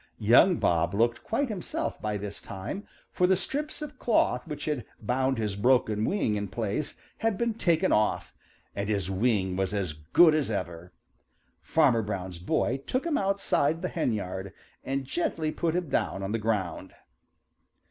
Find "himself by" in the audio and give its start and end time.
1.47-2.17